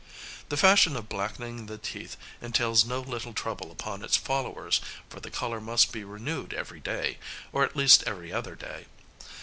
The 0.49 0.57
fashion 0.57 0.95
of 0.97 1.09
blackening 1.09 1.67
the 1.67 1.77
teeth 1.77 2.17
entails 2.41 2.85
no 2.85 3.01
little 3.01 3.35
trouble 3.35 3.71
upon 3.71 4.03
its 4.03 4.17
followers, 4.17 4.81
for 5.09 5.19
the 5.19 5.29
colour 5.29 5.61
must 5.61 5.91
be 5.91 6.03
renewed 6.03 6.55
every 6.55 6.79
day, 6.79 7.19
or 7.51 7.63
at 7.63 7.75
least 7.75 8.05
every 8.07 8.33
other 8.33 8.55
day. 8.55 8.87